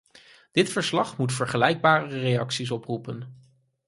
[0.51, 3.35] Dit verslag moet vergelijkbare reacties oproepen.